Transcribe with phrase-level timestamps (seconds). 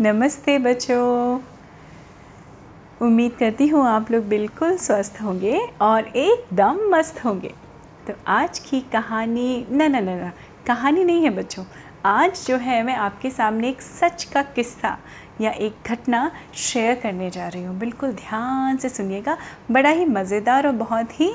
[0.00, 1.40] नमस्ते बच्चों।
[3.00, 7.52] उम्मीद करती हूँ आप लोग बिल्कुल स्वस्थ होंगे और एकदम मस्त होंगे।
[8.06, 10.30] तो आज की कहानी, न न न
[10.66, 11.64] कहानी नहीं है बच्चों।
[12.06, 14.96] आज जो है मैं आपके सामने एक सच का किस्सा
[15.40, 19.36] या एक घटना शेयर करने जा रही हूँ। बिल्कुल ध्यान से सुनिएगा।
[19.70, 21.28] बड़ा ही मज़ेदार और बहुत ही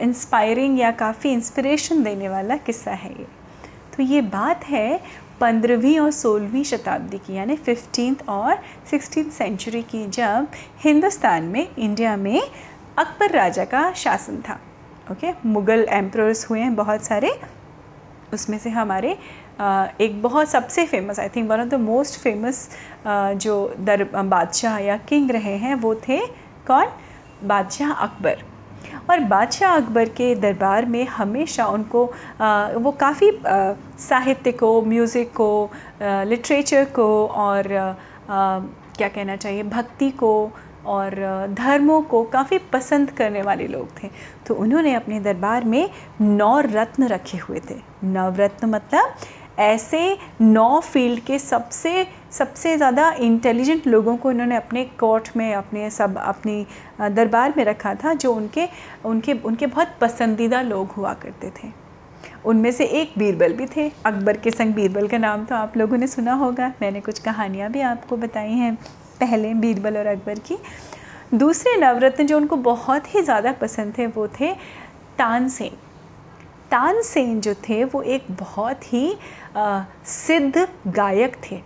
[0.00, 3.26] इंस्पायरिंग या काफ़ी इंस्पिरेशन देने वाला किस्सा है ये।
[3.96, 5.00] तो ये बात है
[5.40, 8.58] पंद्रहवीं और सोलहवीं शताब्दी की, यानी फिफ्टीन और
[8.90, 10.46] सिक्सटीन सेंचुरी की, जब
[10.84, 12.40] हिंदुस्तान में, इंडिया में
[12.98, 14.58] अकबर राजा का शासन था।
[15.10, 17.30] ओके मुग़ल एम्प्रर्स हुए हैं बहुत सारे।
[18.32, 19.10] उसमें से हमारे
[20.00, 22.68] एक बहुत सबसे famous I think one of the most famous
[23.06, 26.20] जो दर, बादशाह या किंग रहे हैं, वो थे
[26.66, 26.86] कौन?
[27.44, 28.44] बादशाह अकबर।
[29.10, 32.06] और बादशाह अकबर के दरबार में हमेशा उनको
[32.40, 33.30] आ, वो काफ़ी
[33.98, 35.70] साहित्य को म्यूज़िक को
[36.02, 38.58] लिटरेचर को और आ,
[38.96, 40.32] क्या कहना चाहिए भक्ति को
[40.86, 41.14] और
[41.50, 44.08] धर्मों को काफ़ी पसंद करने वाले लोग थे।
[44.46, 49.14] तो उन्होंने अपने दरबार में नौ रत्न रखे हुए थे। नवरत्न मतलब
[49.58, 55.90] ऐसे नौ फ़ील्ड के सबसे सबसे ज़्यादा इंटेलिजेंट लोगों को इन्होंने अपने कोर्ट में, अपने
[55.90, 56.66] सब, अपनी
[57.00, 58.68] दरबार में रखा था, जो उनके
[59.04, 61.68] उनके उनके बहुत पसंदीदा लोग हुआ करते थे।
[62.44, 65.96] उनमें से एक बीरबल भी थे। अकबर के संग बीरबल का नाम तो आप लोगों
[65.98, 68.74] ने सुना होगा। मैंने कुछ कहानियाँ भी आपको बताई हैं
[69.20, 70.56] पहले बीरबल और अकबर की।
[71.34, 74.52] दूसरे नवरत्न जो उनको बहुत ही ज़्यादा पसंद थे, वो थे
[75.18, 75.76] तानसेन।
[76.70, 79.14] तानसेन जो थे, वो एक बहुत ही
[79.54, 81.60] सिद्ध गायक थे।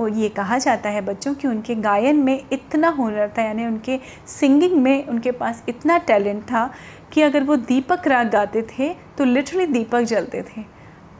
[0.00, 3.98] और ये कहा जाता है बच्चों कि उनके गायन में इतना हुनर था, यानी उनके
[4.28, 6.70] सिंगिंग में उनके पास इतना टैलेंट था
[7.12, 8.88] कि अगर वो दीपक राग गाते थे
[9.18, 10.64] तो लिटरली दीपक जलते थे।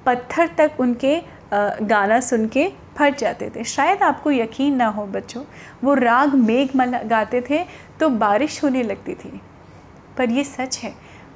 [0.07, 1.21] पत्थर तक उनके
[1.55, 5.43] गाना सुन के फट जाते थे। शायद आपको यकीन ना हो बच्चों,
[5.85, 6.69] वो राग मेघ
[7.05, 7.65] गाते थे
[8.01, 9.41] तो बारिश होने लगती थी।
[10.19, 10.93] पर ये सच है,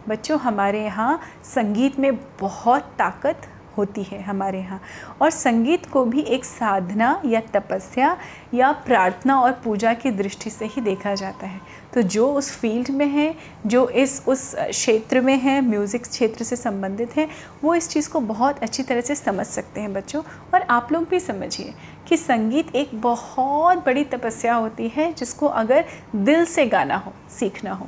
[0.08, 3.48] बच्चों, हमारे यहाँ संगीत में बहुत ताकत
[3.78, 4.81] होती है हमारे यहाँ।
[5.22, 8.16] और संगीत को भी एक साधना या तपस्या
[8.54, 11.60] या प्रार्थना और पूजा की दृष्टि से ही देखा जाता है।
[11.94, 13.34] तो जो उस फ़ील्ड में है,
[13.66, 17.28] जो इस, उस क्षेत्र में है, म्यूज़िक क्षेत्र से संबंधित है,
[17.64, 20.22] वो इस चीज़ को बहुत अच्छी तरह से समझ सकते हैं बच्चों।
[20.54, 21.75] और आप लोग भी समझिए
[22.08, 25.84] कि संगीत एक बहुत बड़ी तपस्या होती है जिसको अगर
[26.16, 27.87] दिल से गाना हो, सीखना हो।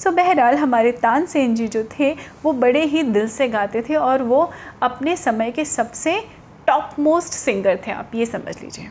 [0.00, 2.12] सो बहरहाल, हमारे तानसेन जी जो थे,
[2.42, 4.50] वो बड़े ही दिल से गाते थे और वो
[4.82, 6.20] अपने समय के सबसे
[6.66, 8.88] टॉप मोस्ट सिंगर थे आप, ये समझ लीजिए।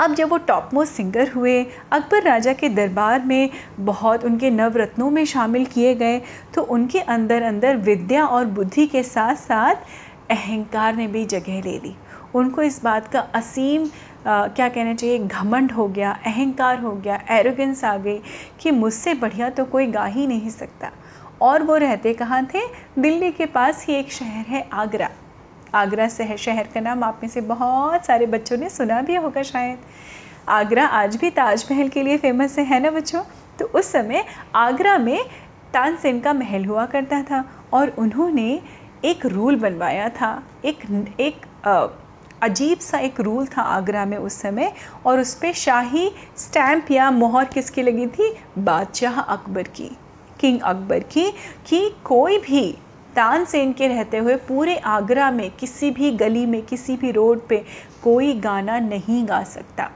[0.00, 5.10] अब जब वो टॉप मोस्ट सिंगर हुए, अकबर राजा के दरबार में बहुत उनके नवरत्नों
[5.10, 6.20] में शामिल किए गए
[6.54, 11.78] तो उनके अंदर अंदर विद्या और बुद्धि के साथ साथ अहंकार ने भी जगह ले
[11.78, 11.94] ली।
[12.34, 13.88] उनको इस बात का असीम
[14.26, 18.18] क्या कहना चाहिए घमंड हो गया अहंकार हो गया एरोगेंस आ गई
[18.60, 20.90] कि मुझसे बढ़िया तो कोई गा ही नहीं सकता।
[21.42, 22.60] और वो रहते कहाँ थे?
[22.98, 25.08] दिल्ली के पास ही एक शहर है आगरा।
[25.74, 29.42] आगरा शहर शहर का नाम आप में से बहुत सारे बच्चों ने सुना भी होगा
[29.42, 29.78] शायद।
[30.48, 33.22] आगरा आज भी ताजमहल के लिए फ़ेमस है, है ना बच्चों?
[33.58, 35.24] तो उस समय आगरा में
[35.72, 38.60] तानसेन का महल हुआ करता था और उन्होंने
[39.04, 40.78] एक रूल बनवाया था एक
[41.20, 41.86] एक आ,
[42.42, 44.72] अजीब सा एक रूल था आगरा में उस समय,
[45.06, 48.32] और उस पर शाही स्टैम्प या मोहर किसकी लगी थी?
[48.58, 49.90] बादशाह अकबर की।
[50.40, 51.30] किंग अकबर की,
[51.68, 52.70] कि कोई भी
[53.16, 57.40] तान तानसेन के रहते हुए पूरे आगरा में, किसी भी गली में, किसी भी रोड
[57.48, 57.64] पे
[58.04, 59.90] कोई गाना नहीं गा सकता।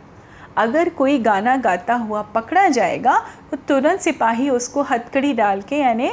[0.56, 3.18] अगर कोई गाना गाता हुआ पकड़ा जाएगा
[3.50, 6.10] तो तुरंत सिपाही उसको हथकड़ी डाल के, यानी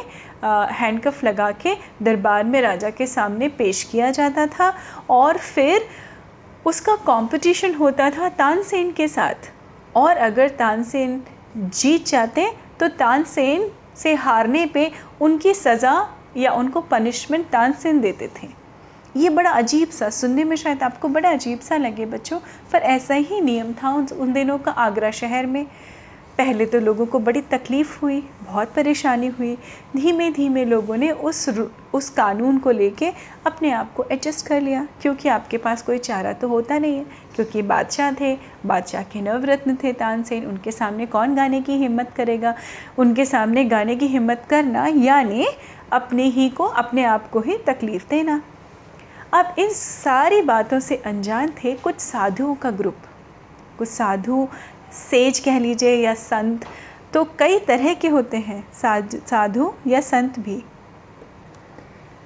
[0.73, 4.73] हैंडकफ लगा के दरबार में राजा के सामने पेश किया जाता था,
[5.09, 5.87] और फिर
[6.65, 9.51] उसका कंपटीशन होता था तानसेन के साथ।
[9.95, 11.21] और अगर तानसेन
[11.57, 12.47] जीत जाते
[12.79, 14.91] तो तानसेन से हारने पे
[15.21, 15.93] उनकी सज़ा
[16.37, 18.47] या उनको पनिशमेंट तानसेन देते थे।
[19.15, 22.39] ये बड़ा अजीब सा, सुनने में शायद आपको बड़ा अजीब सा लगे बच्चों,
[22.71, 25.65] पर ऐसा ही नियम था उन दिनों का आगरा शहर में।
[26.37, 29.55] पहले तो लोगों को बड़ी तकलीफ़ हुई, बहुत परेशानी हुई।
[29.95, 31.49] धीमे धीमे लोगों ने उस
[31.93, 33.11] उस कानून को लेके
[33.45, 37.05] अपने आप को एडजस्ट कर लिया, क्योंकि आपके पास कोई चारा तो होता नहीं है,
[37.35, 38.35] क्योंकि बादशाह थे,
[38.65, 42.55] बादशाह के नवरत्न थे तानसेन, उनके सामने कौन गाने की हिम्मत करेगा?
[42.97, 45.47] उनके सामने गाने की हिम्मत करना यानी
[45.91, 48.41] अपने ही को, अपने आप को ही तकलीफ़ देना।
[49.33, 52.97] अब इन सारी बातों से अनजान थे कुछ साधुओं का ग्रुप।
[53.77, 54.47] कुछ साधु
[54.91, 56.65] सेज कह लीजिए या संत
[57.13, 60.63] तो कई तरह के होते हैं, साधु या संत भी।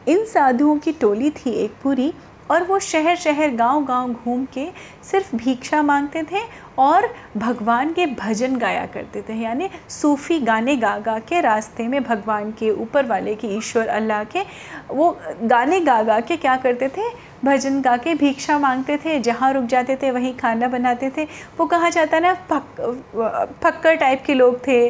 [0.08, 2.14] इन साधुओं की टोली थी एक पूरी
[2.52, 4.68] और वो शहर शहर गाँव गाँव घूम के
[5.04, 6.42] सिर्फ़ भिक्षा मांगते थे
[6.78, 7.08] और
[7.38, 12.52] भगवान के भजन गाया करते थे। यानी सूफ़ी गाने गा गा के रास्ते में भगवान
[12.60, 14.44] के ऊपर वाले के ईश्वर अल्लाह के
[14.90, 17.10] वो गाने गा गा के क्या करते थे?
[17.46, 21.28] भजन गा के भिक्षा मांगते थे। जहाँ रुक जाते थे वहीं खाना बनाते थे।
[21.58, 24.88] वो कहा जाता ना फक फक्कर टाइप के लोग थे।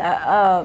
[0.00, 0.62] आ,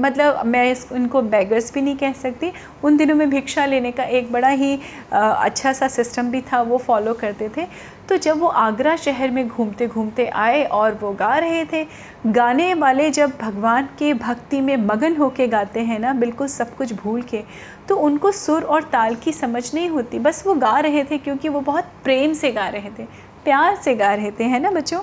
[0.00, 2.52] मतलब मैं इस इनको बैगर्स भी नहीं कह सकती।
[2.84, 4.78] उन दिनों में भिक्षा लेने का एक बड़ा ही
[5.12, 7.66] आ, अच्छा सा सिस्टम भी था वो फॉलो करते थे।
[8.08, 11.84] तो जब वो आगरा शहर में घूमते घूमते आए और वो गा रहे थे
[12.26, 16.92] गाने वाले जब भगवान के भक्ति में मगन होके गाते हैं ना बिल्कुल सब कुछ
[16.94, 17.42] भूल के
[17.88, 21.48] तो उनको सुर और ताल की समझ नहीं होती। बस वो गा रहे थे क्योंकि
[21.48, 23.04] वो बहुत प्रेम से गा रहे थे
[23.44, 25.00] प्यार से गा रहे थे है ना बच्चों?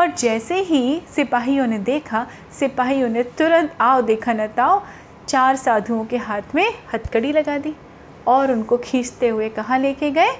[0.00, 2.26] और जैसे ही सिपाहियों ने देखा,
[2.60, 4.82] सिपाहियों ने तुरंत आओ देखा न ताओ,
[5.28, 7.74] चार साधुओं के हाथ में हथकड़ी लगा दी
[8.26, 10.32] और उनको खींचते हुए कहाँ लेके गए?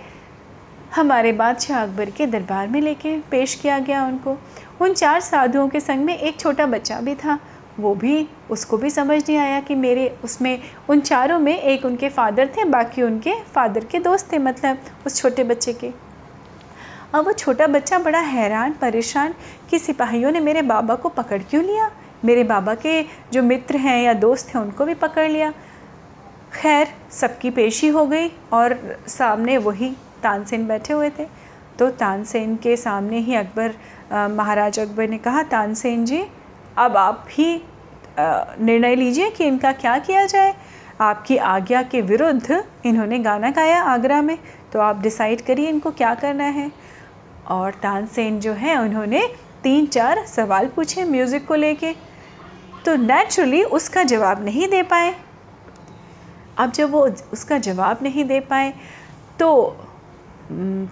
[0.95, 4.37] हमारे बादशाह अकबर के दरबार में लेके पेश किया गया उनको।
[4.81, 7.39] उन चार साधुओं के संग में एक छोटा बच्चा भी था।
[7.81, 12.09] वो भी, उसको भी समझ नहीं आया कि मेरे उसमें, उन चारों में एक उनके
[12.09, 15.93] फादर थे, बाकी उनके फादर के दोस्त थे मतलब उस छोटे बच्चे के।
[17.15, 19.35] अब वो छोटा बच्चा बड़ा हैरान, परेशान
[19.71, 21.91] कि सिपाहियों ने मेरे बाबा को पकड़ क्यों लिया?
[22.25, 23.03] मेरे बाबा के
[23.33, 25.53] जो मित्र हैं या दोस्त हैं, उनको भी पकड़ लिया।
[26.55, 28.79] खैर, सबकी पेशी हो गई और
[29.09, 29.91] सामने वही
[30.23, 31.27] तानसेन बैठे हुए थे।
[31.79, 33.75] तो तानसेन के सामने ही अकबर
[34.31, 36.25] महाराज अकबर ने कहा, तानसेन जी,
[36.79, 37.63] अब आप ही
[38.19, 40.55] निर्णय लीजिए कि इनका क्या किया जाए।
[41.01, 44.39] आपकी आज्ञा के विरुद्ध इन्होंने गाना गाया आगरा में
[44.73, 46.71] तो आप डिसाइड करिए इनको क्या करना है।
[47.47, 49.27] और तानसेन जो है, उन्होंने
[49.63, 51.93] तीन चार सवाल पूछे म्यूज़िक को लेके।
[52.85, 55.15] तो नेचुरली उसका जवाब नहीं दे पाए।
[56.59, 58.73] अब जब वो उसका जवाब नहीं दे पाए
[59.39, 59.55] तो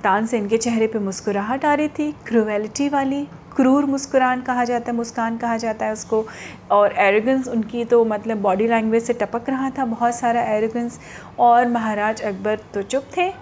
[0.02, 3.22] तानसेन के चेहरे पे मुस्कुराहट आ रही थी क्रूवेलिटी वाली,
[3.56, 6.24] क्रूर मुस्कुरान कहा जाता है, मुस्कान कहा जाता है उसको।
[6.70, 10.98] और एरोगेंस उनकी तो मतलब बॉडी लैंग्वेज से टपक रहा था, बहुत सारा एरोगेंस
[11.38, 13.32] और महाराज अकबर तो चुप थे।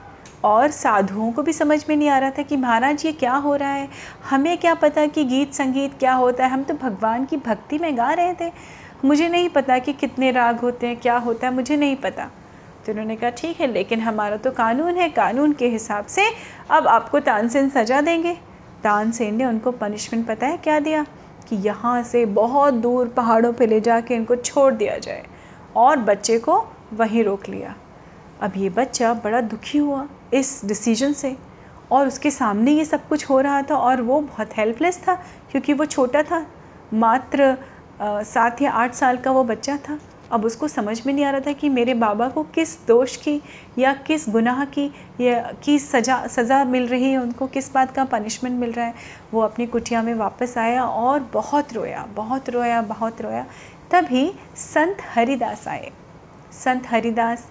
[0.44, 3.56] और साधुओं को भी समझ में नहीं आ रहा था कि महाराज, ये क्या हो
[3.56, 3.88] रहा है?
[4.30, 6.50] हमें क्या पता कि गीत संगीत क्या होता है?
[6.50, 8.52] हम तो भगवान की भक्ति में गा रहे थे।
[9.04, 12.30] मुझे नहीं पता कि कितने राग होते हैं, क्या होता है, मुझे नहीं पता।
[12.86, 16.22] तो उन्होंने कहा, ठीक है, लेकिन हमारा तो कानून है। कानून के हिसाब से
[16.70, 18.34] अब आपको तानसेन सज़ा देंगे।
[18.82, 21.06] तानसेन ने उनको पनिशमेंट पता है क्या दिया?
[21.48, 25.26] कि यहाँ से बहुत दूर पहाड़ों पे ले जा जाके इनको छोड़ दिया जाए।
[25.76, 27.74] और बच्चे को वहीं रोक लिया।
[28.40, 31.36] अब ये बच्चा बड़ा दुखी हुआ। इस डिसीज़न से।
[31.90, 35.14] और उसके सामने ये सब कुछ हो रहा था और वो बहुत हेल्पलेस था,
[35.50, 36.46] क्योंकि वो छोटा था,
[36.92, 37.56] मात्र
[38.02, 39.98] सात या आठ साल का वो बच्चा था।
[40.32, 43.40] अब उसको समझ में नहीं आ रहा था कि मेरे बाबा को किस दोष की
[43.78, 44.84] या किस गुनाह की
[45.20, 48.94] या की सज़ा सज़ा मिल रही है उनको, किस बात का पनिशमेंट मिल रहा है।
[49.32, 53.44] वो अपनी कुटिया में वापस आया और बहुत रोया बहुत रोया बहुत रोया।
[53.90, 55.90] तभी संत हरिदास आए।
[56.54, 57.46] संत हरिदास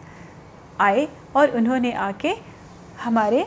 [0.80, 2.34] आए और उन्होंने आके
[3.04, 3.46] हमारे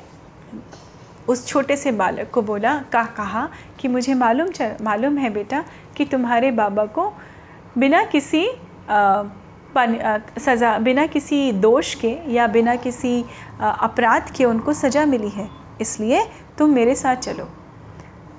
[1.28, 3.48] उस छोटे से बालक को बोला का कहा
[3.80, 4.48] कि मुझे मालूम
[4.82, 5.64] मालूम है बेटा
[5.96, 7.12] कि तुम्हारे बाबा को
[7.78, 8.46] बिना किसी
[8.90, 9.24] आ,
[10.38, 13.24] सज़ा बिना किसी दोष के या बिना किसी
[13.60, 15.48] अपराध के उनको सज़ा मिली है
[15.80, 16.24] इसलिए
[16.58, 17.48] तुम मेरे साथ चलो।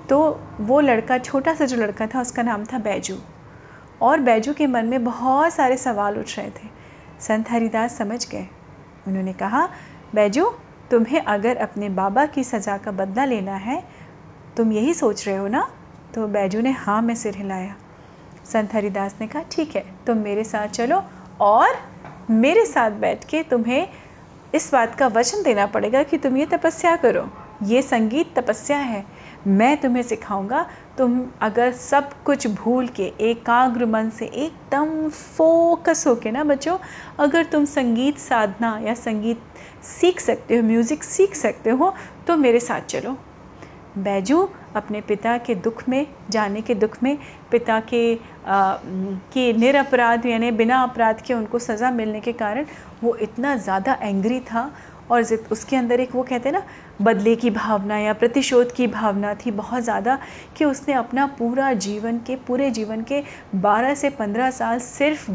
[0.08, 0.18] तो
[0.60, 3.16] वो लड़का छोटा सा जो लड़का था उसका नाम था बैजू।
[4.02, 6.68] और बैजू के मन में बहुत सारे सवाल उठ रहे थे।
[7.20, 8.46] संत हरिदास समझ गए।
[9.08, 9.68] उन्होंने कहा
[10.14, 10.50] बैजू
[10.90, 13.82] तुम्हें अगर अपने बाबा की सज़ा का बदला लेना है,
[14.56, 15.68] तुम यही सोच रहे हो ना?
[16.14, 17.74] तो बैजू ने हाँ में सिर हिलाया।
[18.52, 21.02] संत हरिदास ने कहा, ठीक है, तुम मेरे साथ चलो
[21.40, 21.68] और
[22.30, 23.88] मेरे साथ बैठ के तुम्हें
[24.54, 27.28] इस बात का वचन देना पड़ेगा कि तुम ये तपस्या करो।
[27.62, 29.04] ये संगीत तपस्या है।
[29.46, 30.66] मैं तुम्हें सिखाऊँगा।
[30.98, 36.78] तुम अगर सब कुछ भूल के, एकाग्र मन से, एकदम फोकस होके ना बच्चों
[37.18, 39.42] अगर तुम संगीत साधना या संगीत
[39.84, 41.94] सीख सकते हो म्यूज़िक सीख सकते हो
[42.26, 43.16] तो मेरे साथ चलो।
[43.98, 47.16] बैजू अपने पिता के दुख में जाने के दुख में
[47.50, 48.74] पिता के आ,
[49.32, 52.66] के निरपराध यानी बिना अपराध के उनको सज़ा मिलने के कारण
[53.02, 54.70] वो इतना ज़्यादा एंग्री था
[55.10, 55.22] और
[55.52, 56.62] उसके अंदर एक वो कहते हैं ना
[57.02, 60.18] बदले की भावना या प्रतिशोध की भावना थी बहुत ज़्यादा
[60.56, 63.22] कि उसने अपना पूरा जीवन के पूरे जीवन के
[63.62, 65.30] 12 से 15 साल सिर्फ़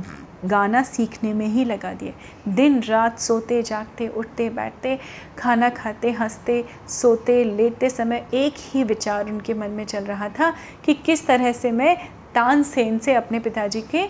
[0.46, 2.14] गाना सीखने में ही लगा दिए।
[2.48, 4.98] दिन रात सोते, जागते, उठते, बैठते,
[5.38, 10.54] खाना खाते, हँसते, सोते, लेटते समय एक ही विचार उनके मन में चल रहा था
[10.86, 11.96] कि किस तरह से मैं
[12.36, 14.06] तानसेन से अपने पिताजी के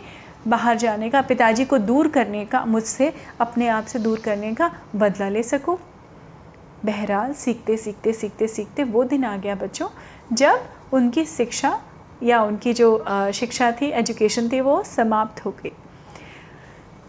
[0.48, 4.72] बाहर जाने का, पिताजी को दूर करने का, मुझसे अपने आप से दूर करने का
[4.96, 5.78] बदला ले सकूँ?
[6.86, 9.88] बहरहाल, सीखते सीखते सीखते सीखते वो दिन आ गया बच्चों,
[10.34, 11.82] जब उनकी शिक्षा
[12.24, 15.72] या उनकी जो शिक्षा थी, एजुकेशन थी, वो समाप्त हो गई।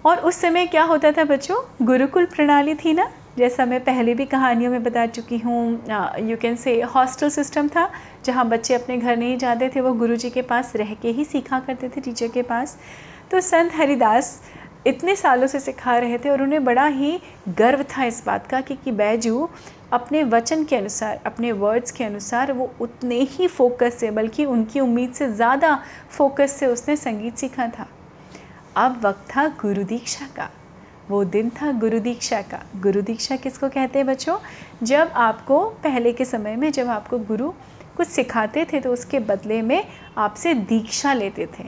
[0.06, 1.56] और उस समय क्या होता था बच्चों?
[1.82, 3.10] गुरुकुल प्रणाली थी ना?
[3.38, 5.82] जैसा मैं पहले भी कहानियों में बता चुकी हूँ
[6.20, 7.90] you can say hostel system था
[8.24, 11.60] जहाँ बच्चे अपने घर नहीं जाते थे वो गुरुजी के पास रह के ही सीखा
[11.60, 12.76] करते थे टीचर के पास।
[13.30, 14.40] तो संत हरिदास
[14.86, 17.18] इतने सालों से सिखा रहे थे और उन्हें बड़ा ही
[17.58, 19.48] गर्व था इस बात का कि, कि बैजू
[19.92, 24.80] अपने वचन के अनुसार अपने वर्ड्स के अनुसार वो उतने ही फोकस से बल्कि उनकी
[24.80, 25.78] उम्मीद से ज़्यादा
[26.10, 27.86] फोकस से उसने संगीत सीखा था।
[28.76, 30.48] अब वक्त था गुरु दीक्षा का।
[31.08, 34.36] वो दिन था गुरु दीक्षा का। गुरु दीक्षा किसको कहते हैं बच्चों?
[34.82, 37.50] जब आपको पहले के समय में जब आपको गुरु
[37.96, 39.84] कुछ सिखाते थे तो उसके बदले में
[40.18, 41.64] आपसे दीक्षा लेते थे।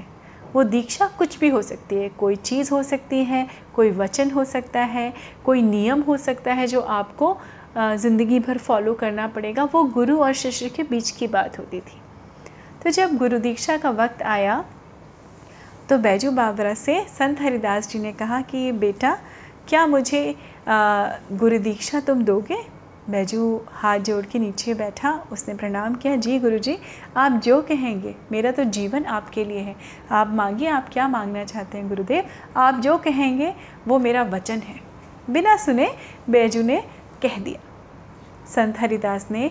[0.54, 4.44] वो दीक्षा कुछ भी हो सकती है। कोई चीज़ हो सकती है, कोई वचन हो
[4.44, 5.12] सकता है,
[5.44, 7.36] कोई नियम हो सकता है जो आपको
[7.76, 12.00] ज़िंदगी भर फॉलो करना पड़ेगा। वो गुरु और शिष्य के बीच की बात होती थी।
[12.84, 14.64] तो जब गुरु दीक्षा का वक्त आया
[15.88, 19.18] तो बैजू बाबरा से संत हरिदास जी ने कहा कि, बेटा,
[19.68, 20.34] क्या मुझे
[21.32, 22.56] गुरु दीक्षा तुम दोगे?
[23.10, 26.78] बैजू हाथ जोड़ के नीचे बैठा। उसने प्रणाम किया, जी गुरुजी,
[27.16, 29.74] आप जो कहेंगे, मेरा तो जीवन आपके लिए है।
[30.10, 32.24] आप मांगिए, आप क्या मांगना चाहते हैं, गुरुदेव?
[32.56, 33.54] आप जो कहेंगे,
[33.88, 34.80] वो मेरा वचन है।
[35.30, 35.90] बिना सुने
[36.30, 36.82] बैजू ने
[37.22, 37.60] कह दिया।
[38.46, 39.50] संत हरिदास ने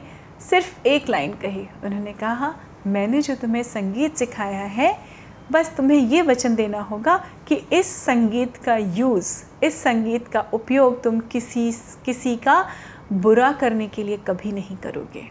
[0.49, 2.53] सिर्फ़ एक लाइन कही। उन्होंने कहा,
[2.87, 5.10] मैंने जो तुम्हें संगीत सिखाया है
[5.51, 7.17] बस तुम्हें ये वचन देना होगा
[7.47, 11.71] कि इस संगीत का यूज़, इस संगीत का उपयोग तुम किसी
[12.05, 12.65] किसी का
[13.13, 15.23] बुरा करने के लिए कभी नहीं करोगे।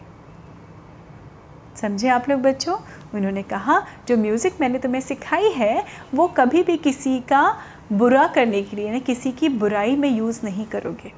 [1.81, 2.77] समझे आप लोग बच्चों?
[3.15, 7.57] उन्होंने कहा, जो म्यूज़िक मैंने तुम्हें सिखाई है, वो कभी भी किसी का
[7.91, 11.11] बुरा करने के लिए ना किसी की बुराई में यूज़ नहीं करोगे।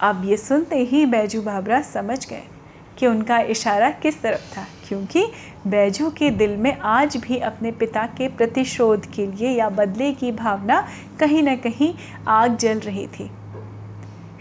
[0.00, 2.42] अब ये सुनते ही बैजू बाबरा समझ गए
[2.98, 5.24] कि उनका इशारा किस तरफ़ था। क्योंकि
[5.66, 10.32] बैजू के दिल में आज भी अपने पिता के प्रतिशोध के लिए या बदले की
[10.32, 10.88] भावना
[11.20, 11.94] कहीं ना कहीं
[12.28, 13.30] आग जल रही थी।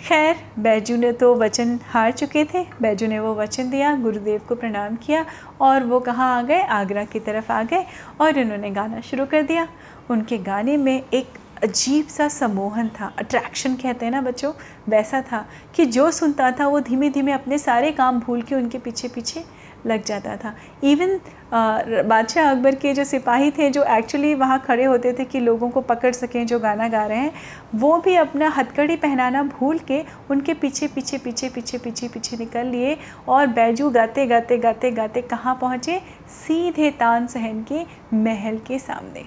[0.07, 4.55] खैर, बैजू ने तो वचन हार चुके थे। बैजू ने वो वचन दिया, गुरुदेव को
[4.55, 5.25] प्रणाम किया
[5.61, 6.61] और वो कहाँ आ गए?
[6.61, 7.85] आगरा की तरफ़ आ गए
[8.21, 9.67] और इन्होंने गाना शुरू कर दिया।
[10.09, 14.51] उनके गाने में एक अजीब सा सम्मोहन था अट्रैक्शन कहते हैं ना बच्चों,
[14.89, 18.77] वैसा था कि जो सुनता था वो धीमे धीमे अपने सारे काम भूल के उनके
[18.77, 19.43] पीछे पीछे
[19.85, 21.19] लग जाता था। इवन
[21.53, 25.81] बादशाह अकबर के जो सिपाही थे, जो एक्चुअली वहाँ खड़े होते थे कि लोगों को
[25.81, 27.31] पकड़ सकें, जो गाना गा रहे हैं,
[27.75, 32.67] वो भी अपना हथकड़ी पहनाना भूल के उनके पीछे पीछे पीछे पीछे पीछे पीछे निकल
[32.67, 32.97] लिए
[33.27, 35.99] और बैजू गाते गाते गाते गाते कहाँ पहुँचे?
[36.29, 37.85] सीधे तानसहन के
[38.15, 39.25] महल के सामने।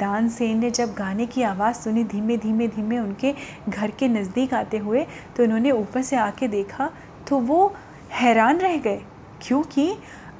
[0.00, 3.34] तानसेन ने जब गाने की आवाज़ सुनी, धीमे धीमे धीमे उनके
[3.68, 6.90] घर के नज़दीक आते हुए तो उन्होंने ऊपर से आके देखा
[7.28, 7.74] तो वो
[8.12, 9.00] हैरान रह गए।
[9.42, 9.94] क्योंकि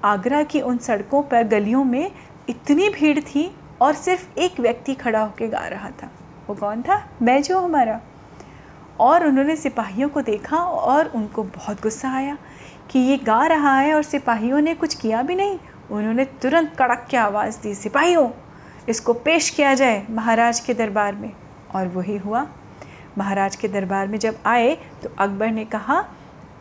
[0.04, 2.12] आगरा की उन सड़कों पर गलियों में
[2.48, 6.10] इतनी भीड़ थी और सिर्फ़ एक व्यक्ति खड़ा होकर गा रहा था।
[6.46, 7.08] वो कौन था?
[7.22, 8.00] मैं जो हमारा।
[9.00, 12.38] और उन्होंने सिपाहियों को देखा और उनको बहुत गुस्सा आया
[12.90, 15.58] कि ये गा रहा है और सिपाहियों ने कुछ किया भी नहीं।
[15.90, 18.30] उन्होंने तुरंत कड़क के आवाज़ दी, सिपाहियों,
[18.88, 21.32] इसको पेश किया जाए महाराज के दरबार में।
[21.74, 22.46] और वही हुआ।
[23.18, 26.04] महाराज के दरबार में जब आए तो अकबर ने कहा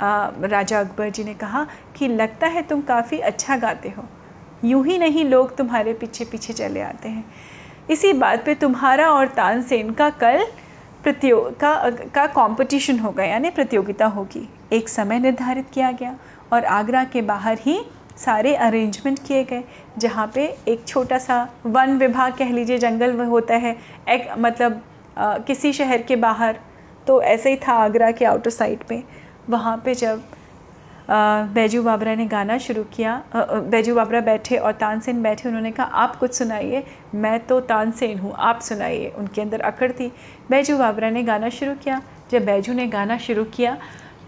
[0.02, 1.66] राजा अकबर जी ने कहा
[1.96, 4.04] कि लगता है तुम काफ़ी अच्छा गाते हो।
[4.64, 7.24] यूँ ही नहीं लोग तुम्हारे पीछे पीछे चले आते हैं।
[7.90, 10.46] इसी बात पे तुम्हारा और तानसेन का कल
[11.04, 11.74] प्रतियोग का
[12.16, 16.16] का कंपटीशन होगा यानी प्रतियोगिता होगी। एक समय निर्धारित किया गया
[16.54, 17.80] और आगरा के बाहर ही
[18.18, 19.64] सारे अरेंजमेंट किए गए
[19.98, 23.76] जहाँ पे एक छोटा सा वन विभाग कह लीजिए जंगल होता है
[24.10, 24.82] एक मतलब
[25.18, 26.60] आ, किसी शहर के बाहर।
[27.08, 29.04] तो ऐसे ही था आगरा के आउटर साइड पे।
[29.52, 30.24] वहाँ पे जब
[31.54, 36.16] बैजू बाबरा ने गाना शुरू किया बैजू बाबरा बैठे और तानसेन बैठे, उन्होंने कहा, आप
[36.16, 36.84] कुछ सुनाइए,
[37.16, 40.08] मैं तो तानसेन हूँ, आप सुनाइए। उनके अंदर अकड़ थी।
[40.50, 43.78] बैजू बाबरा ने गाना शुरू किया। जब बैजू ने गाना शुरू किया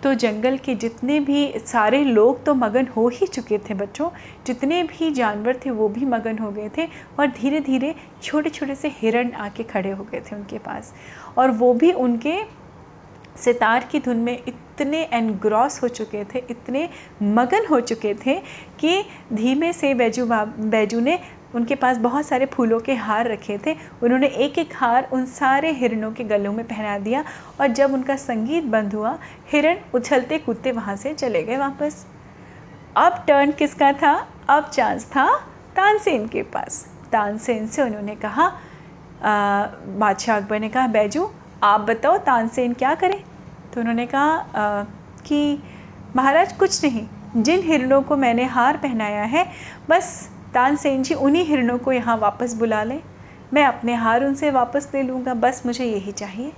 [0.03, 4.09] तो जंगल के जितने भी सारे लोग तो मगन हो ही चुके थे बच्चों।
[4.47, 6.87] जितने भी जानवर थे, वो भी मगन हो गए थे
[7.19, 10.93] और धीरे धीरे छोटे छोटे से हिरण आके खड़े हो गए थे उनके पास।
[11.37, 12.35] और वो भी उनके
[13.35, 16.89] सितार की धुन में इतने एनग्रॉस हो चुके थे, इतने
[17.21, 18.35] मगन हो चुके थे
[18.79, 21.19] कि धीमे से बैजू बैजू ने
[21.55, 25.71] उनके पास बहुत सारे फूलों के हार रखे थे। उन्होंने एक एक हार उन सारे
[25.71, 27.23] हिरणों के गलों में पहना दिया
[27.61, 29.17] और जब उनका संगीत बंद हुआ,
[29.51, 32.05] हिरण उछलते कूदते वहाँ से चले गए वापस।
[32.95, 34.15] अब टर्न किसका था?
[34.49, 35.27] अब चांस था
[35.75, 38.51] तानसेन के पास। तानसेन से उन्होंने कहा
[39.21, 41.29] बादशाह अकबर ने कहा, बैजू
[41.63, 43.23] आप बताओ तानसेन क्या करें?
[43.73, 44.83] तो उन्होंने कहा
[45.25, 45.59] कि
[46.15, 47.05] महाराज कुछ नहीं,
[47.35, 49.45] जिन हिरणों को मैंने हार पहनाया है,
[49.89, 53.01] बस तानसेन जी उन्हीं हिरणों को यहाँ वापस बुला लें।
[53.53, 56.51] मैं अपने हार उनसे वापस ले लूँगा, बस मुझे यही चाहिए।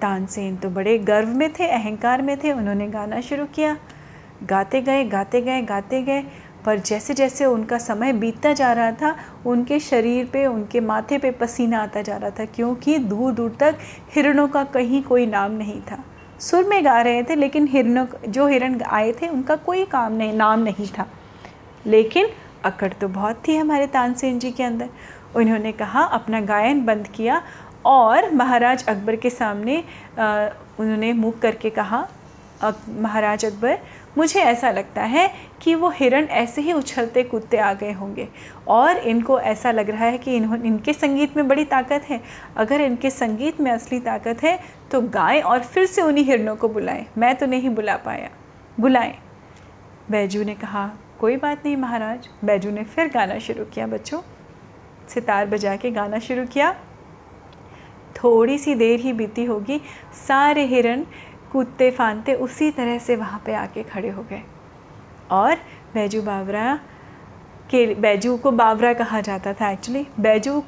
[0.00, 3.76] तानसेन तो बड़े गर्व में थे, अहंकार में थे, उन्होंने गाना शुरू किया।
[4.44, 6.24] गाते गए गाते गए गाते गए
[6.68, 9.14] पर जैसे जैसे उनका समय बीतता जा रहा था
[9.46, 13.78] उनके शरीर पे उनके माथे पे पसीना आता जा रहा था क्योंकि दूर दूर तक
[14.14, 15.98] हिरणों का कहीं कोई नाम नहीं था।
[16.40, 20.32] सुर में गा रहे थे लेकिन हिरणों जो हिरण आए थे उनका कोई काम नहीं
[20.32, 21.06] नाम नहीं था।
[21.86, 22.28] लेकिन
[22.64, 24.88] अकड़ तो बहुत थी हमारे तानसेन जी के अंदर।
[25.36, 27.42] उन्होंने कहा अपना गायन बंद किया।
[27.86, 29.82] और महाराज अकबर के सामने
[30.18, 30.48] आ,
[30.80, 32.06] उन्होंने मुँह करके कहा
[32.90, 33.78] महाराज अकबर
[34.18, 35.30] मुझे ऐसा लगता है
[35.62, 38.28] कि वो हिरण ऐसे ही उछलते कूदते आ गए होंगे।
[38.68, 42.20] और इनको ऐसा लग रहा है कि इन्हों, इनके संगीत में बड़ी ताकत है।
[42.56, 44.58] अगर इनके संगीत में असली ताकत है
[44.90, 48.30] तो गाएँ और फिर से उन्हीं हिरणों को बुलाएँ। मैं तो नहीं बुला पाया।
[48.80, 49.14] बुलाएँ।
[50.10, 54.20] बैजू ने कहा, कोई बात नहीं महाराज। बैजू ने फिर गाना शुरू किया, बच्चों,
[55.08, 56.74] सितार बजा के गाना शुरू किया।
[58.16, 59.80] थोड़ी सी देर ही बीती होगी,
[60.28, 61.04] सारे हिरण
[61.52, 64.42] कूदते फानते उसी तरह से वहाँ पे आके खड़े हो गए।
[65.30, 65.56] और
[65.94, 66.80] बैजू बावरा
[67.70, 70.60] के, बैजू को बावरा कहा जाता था एक्चुअली बैजू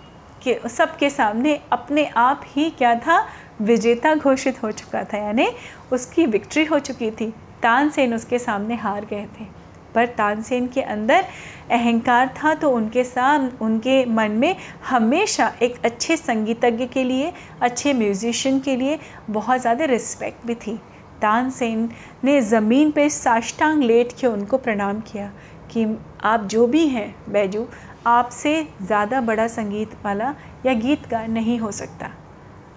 [0.42, 3.28] के, सबके सामने अपने आप ही क्या था?
[3.60, 5.48] विजेता घोषित हो चुका था, यानी
[5.92, 9.59] उसकी विक्ट्री हो चुकी थी। तानसेन उसके सामने हार गए थे।
[9.94, 11.24] पर तानसेन के अंदर
[11.70, 14.54] अहंकार था तो उनके साथ उनके मन में
[14.88, 18.98] हमेशा एक अच्छे संगीतज्ञ के लिए, अच्छे म्यूज़िशियन के लिए
[19.30, 20.76] बहुत ज़्यादा रिस्पेक्ट भी थी।
[21.22, 21.88] तानसेन
[22.24, 25.30] ने ज़मीन पे साष्टांग लेट के उनको प्रणाम किया
[25.70, 25.86] कि
[26.24, 27.66] आप जो भी हैं, बैजू,
[28.06, 30.34] आपसे ज़्यादा बड़ा संगीत वाला
[30.66, 32.10] या गीतकार नहीं हो सकता।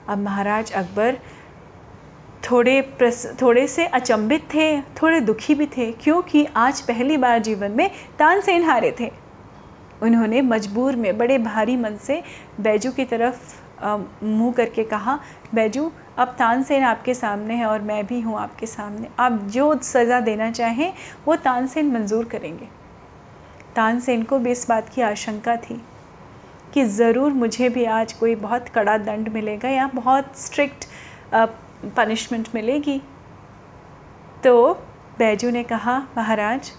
[0.08, 1.17] अब महाराज अकबर
[2.43, 7.71] थोड़े प्रस, थोड़े से अचंभित थे, थोड़े दुखी भी थे, क्योंकि आज पहली बार जीवन
[7.71, 9.12] में तानसेन हारे थे।
[10.01, 12.22] उन्होंने मजबूर में बड़े भारी मन से
[12.61, 13.61] बैजू की तरफ़
[14.24, 15.20] मुँह करके कहा,
[15.53, 20.20] बैजू, अब तानसेन आपके सामने है और मैं भी हूँ आपके सामने। आप जो सज़ा
[20.20, 20.94] देना चाहें,
[21.25, 22.68] वो तानसेन मंजूर करेंगे।
[23.75, 25.81] तानसेन को भी इस बात की आशंका थी
[26.74, 30.87] कि ज़रूर मुझे भी आज कोई बहुत कड़ा दंड मिलेगा या बहुत स्ट्रिक्ट
[31.89, 33.01] पनिशमेंट मिलेगी।
[34.43, 34.74] तो
[35.19, 36.72] बैजू ने कहा, महाराज,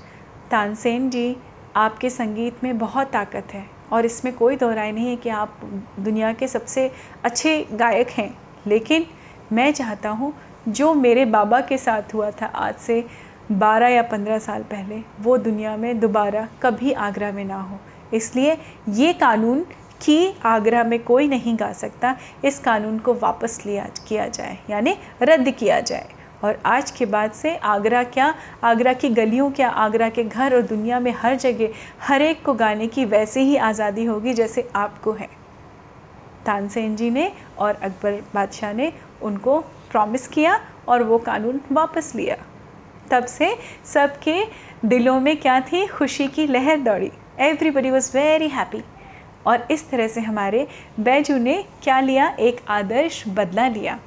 [0.50, 1.36] तानसेन जी,
[1.76, 5.60] आपके संगीत में बहुत ताकत है और इसमें कोई दो राय नहीं है कि आप
[6.00, 6.90] दुनिया के सबसे
[7.24, 8.36] अच्छे गायक हैं।
[8.66, 9.06] लेकिन
[9.52, 10.32] मैं चाहता हूँ,
[10.68, 13.04] जो मेरे बाबा के साथ हुआ था आज से
[13.52, 17.78] बारह या पंद्रह साल पहले, वो दुनिया में दोबारा कभी आगरा में ना हो।
[18.14, 18.56] इसलिए
[18.88, 19.64] ये कानून
[20.04, 24.96] कि आगरा में कोई नहीं गा सकता। इस कानून को वापस लिया, किया जाए, यानी
[25.22, 26.08] रद्द किया जाए।
[26.44, 30.62] और आज के बाद से आगरा क्या, आगरा की गलियों क्या, आगरा के घर और
[30.62, 31.68] दुनिया में हर जगह
[32.00, 35.28] हर एक को गाने की वैसे ही आज़ादी होगी जैसे आपको है।
[36.46, 39.58] तानसेन जी ने और अकबर बादशाह ने उनको
[39.90, 42.36] प्रॉमिस किया और वो कानून वापस लिया।
[43.10, 44.42] तब से सबके
[44.84, 45.86] दिलों में क्या थी?
[45.86, 48.82] खुशी की लहर दौड़ी। एवरीबडी वॉज़ वेरी हैप्पी
[49.46, 50.66] और इस तरह से हमारे
[51.00, 52.28] बैजू ने क्या लिया?
[52.30, 53.98] एक आदर्श बदला लिया।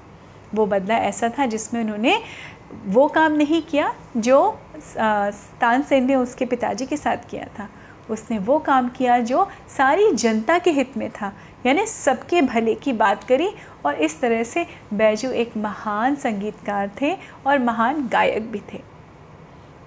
[0.56, 2.19] वो बदला ऐसा था जिसमें उन्होंने
[2.86, 7.69] वो काम नहीं किया जो तानसेन ने उसके पिताजी के साथ किया था।
[8.10, 11.32] उसने वो काम किया जो सारी जनता के हित में था।
[11.65, 13.50] यानी सबके भले की बात करी
[13.86, 17.15] और इस तरह से बैजू एक महान संगीतकार थे
[17.47, 18.82] और महान गायक भी थे।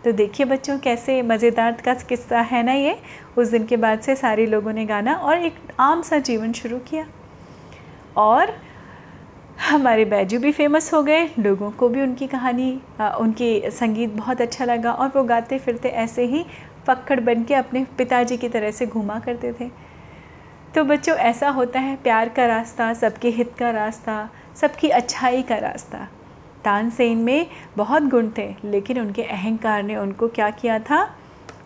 [0.04, 2.96] तो देखिए बच्चों, कैसे मज़ेदार का किस्सा है ना ये?
[3.38, 6.78] उस दिन के बाद से सारे लोगों ने गाना और एक आम सा जीवन शुरू
[6.78, 7.06] किया।
[8.16, 8.52] और
[9.60, 14.64] हमारे बैजू भी फ़ेमस हो गए, लोगों को भी उनकी कहानी उनकी संगीत बहुत अच्छा
[14.64, 16.44] लगा और वो गाते फिरते ऐसे ही
[16.86, 19.68] पक्कड़ बन के अपने पिताजी की तरह से घूमा करते थे।
[20.74, 25.56] तो बच्चों, ऐसा होता है प्यार का रास्ता, सबके हित का रास्ता, सबकी अच्छाई का
[25.58, 26.08] रास्ता।
[26.64, 27.46] तानसेन में
[27.76, 31.14] बहुत गुण थे, लेकिन उनके अहंकार ने उनको क्या किया था?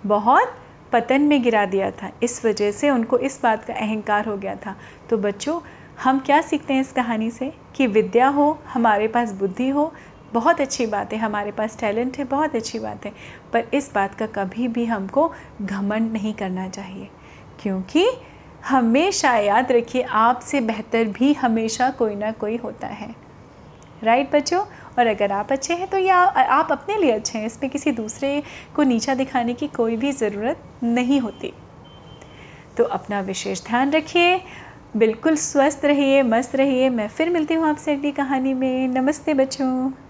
[0.06, 0.54] बहुत
[0.92, 4.54] पतन में गिरा दिया था। इस वजह से उनको इस बात का अहंकार हो गया
[4.54, 4.76] था।
[5.10, 5.60] तो बच्चों,
[6.04, 7.52] हम क्या सीखते हैं इस कहानी से?
[7.74, 9.94] कि विद्या हो, हमारे पास बुद्धि हो,
[10.32, 13.12] बहुत अच्छी बात है। हमारे पास टैलेंट है, बहुत अच्छी बात है।
[13.52, 17.08] पर इस बात का कभी भी हमको घमंड नहीं करना चाहिए।
[17.60, 18.08] क्योंकि
[18.68, 23.14] हमेशा याद रखिए, आपसे बेहतर भी हमेशा कोई ना कोई होता है।
[24.02, 24.64] राइट बच्चों?
[24.98, 28.42] और अगर आप अच्छे हैं तो या आप अपने लिए अच्छे हैं, इसमें किसी दूसरे
[28.76, 31.52] को नीचा दिखाने की कोई भी ज़रूरत नहीं होती।
[32.76, 34.40] तो अपना विशेष ध्यान रखिए,
[34.96, 40.03] बिल्कुल स्वस्थ रहिए, मस्त रहिए। मैं फिर मिलती हूँ आपसे अगली कहानी में। नमस्ते बच्चों।